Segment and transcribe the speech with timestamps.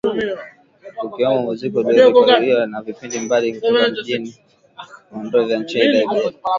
[0.97, 4.35] kukiwemo muziki uliorekodiwa na vipindi mbalimbali kutokea mjini
[5.11, 6.33] Monrovia nchini Liberia